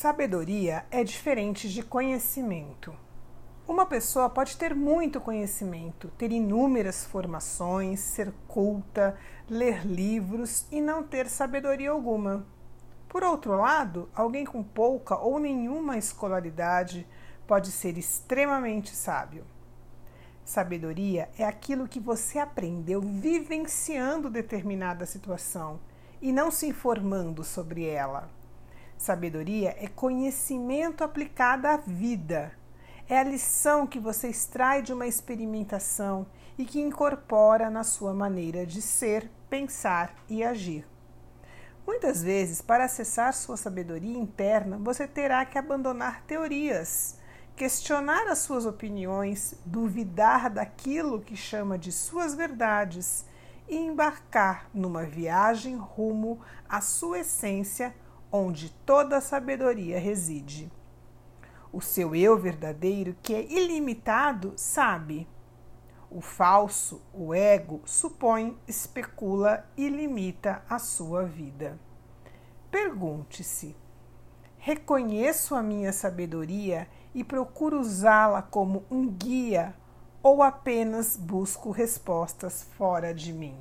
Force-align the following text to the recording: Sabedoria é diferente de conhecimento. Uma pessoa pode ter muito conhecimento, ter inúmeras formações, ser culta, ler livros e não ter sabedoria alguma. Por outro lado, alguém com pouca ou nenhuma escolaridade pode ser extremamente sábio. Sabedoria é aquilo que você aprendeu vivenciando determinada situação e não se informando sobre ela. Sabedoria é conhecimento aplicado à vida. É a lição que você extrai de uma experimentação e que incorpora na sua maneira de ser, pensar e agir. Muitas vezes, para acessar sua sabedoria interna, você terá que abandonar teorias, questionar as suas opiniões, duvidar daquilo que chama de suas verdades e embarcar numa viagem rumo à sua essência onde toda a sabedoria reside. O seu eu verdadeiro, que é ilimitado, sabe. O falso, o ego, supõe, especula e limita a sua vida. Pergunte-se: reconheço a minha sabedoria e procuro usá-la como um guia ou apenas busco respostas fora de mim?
Sabedoria 0.00 0.86
é 0.92 1.02
diferente 1.02 1.68
de 1.68 1.82
conhecimento. 1.82 2.94
Uma 3.66 3.84
pessoa 3.84 4.30
pode 4.30 4.56
ter 4.56 4.72
muito 4.72 5.20
conhecimento, 5.20 6.06
ter 6.16 6.30
inúmeras 6.30 7.04
formações, 7.04 7.98
ser 7.98 8.32
culta, 8.46 9.18
ler 9.50 9.84
livros 9.84 10.68
e 10.70 10.80
não 10.80 11.02
ter 11.02 11.28
sabedoria 11.28 11.90
alguma. 11.90 12.46
Por 13.08 13.24
outro 13.24 13.56
lado, 13.56 14.08
alguém 14.14 14.44
com 14.44 14.62
pouca 14.62 15.18
ou 15.18 15.40
nenhuma 15.40 15.98
escolaridade 15.98 17.04
pode 17.44 17.72
ser 17.72 17.98
extremamente 17.98 18.94
sábio. 18.94 19.44
Sabedoria 20.44 21.28
é 21.36 21.44
aquilo 21.44 21.88
que 21.88 21.98
você 21.98 22.38
aprendeu 22.38 23.00
vivenciando 23.00 24.30
determinada 24.30 25.04
situação 25.04 25.80
e 26.22 26.30
não 26.30 26.52
se 26.52 26.68
informando 26.68 27.42
sobre 27.42 27.84
ela. 27.84 28.38
Sabedoria 28.98 29.76
é 29.78 29.86
conhecimento 29.86 31.04
aplicado 31.04 31.68
à 31.68 31.76
vida. 31.76 32.52
É 33.08 33.16
a 33.20 33.22
lição 33.22 33.86
que 33.86 34.00
você 34.00 34.28
extrai 34.28 34.82
de 34.82 34.92
uma 34.92 35.06
experimentação 35.06 36.26
e 36.58 36.64
que 36.64 36.80
incorpora 36.80 37.70
na 37.70 37.84
sua 37.84 38.12
maneira 38.12 38.66
de 38.66 38.82
ser, 38.82 39.30
pensar 39.48 40.12
e 40.28 40.42
agir. 40.42 40.84
Muitas 41.86 42.22
vezes, 42.24 42.60
para 42.60 42.84
acessar 42.84 43.32
sua 43.32 43.56
sabedoria 43.56 44.18
interna, 44.18 44.76
você 44.78 45.06
terá 45.06 45.44
que 45.46 45.56
abandonar 45.56 46.24
teorias, 46.24 47.18
questionar 47.54 48.26
as 48.26 48.38
suas 48.38 48.66
opiniões, 48.66 49.54
duvidar 49.64 50.50
daquilo 50.50 51.20
que 51.20 51.36
chama 51.36 51.78
de 51.78 51.92
suas 51.92 52.34
verdades 52.34 53.24
e 53.68 53.76
embarcar 53.76 54.68
numa 54.74 55.04
viagem 55.04 55.76
rumo 55.76 56.40
à 56.68 56.80
sua 56.80 57.20
essência 57.20 57.94
onde 58.30 58.70
toda 58.84 59.16
a 59.16 59.20
sabedoria 59.20 59.98
reside. 59.98 60.70
O 61.72 61.80
seu 61.80 62.14
eu 62.14 62.38
verdadeiro, 62.38 63.16
que 63.22 63.34
é 63.34 63.42
ilimitado, 63.42 64.52
sabe. 64.56 65.28
O 66.10 66.20
falso, 66.20 67.02
o 67.12 67.34
ego, 67.34 67.82
supõe, 67.84 68.58
especula 68.66 69.68
e 69.76 69.88
limita 69.88 70.62
a 70.68 70.78
sua 70.78 71.24
vida. 71.24 71.78
Pergunte-se: 72.70 73.76
reconheço 74.56 75.54
a 75.54 75.62
minha 75.62 75.92
sabedoria 75.92 76.88
e 77.14 77.22
procuro 77.22 77.78
usá-la 77.78 78.40
como 78.40 78.84
um 78.90 79.06
guia 79.06 79.74
ou 80.22 80.42
apenas 80.42 81.16
busco 81.16 81.70
respostas 81.70 82.62
fora 82.76 83.12
de 83.12 83.32
mim? 83.32 83.56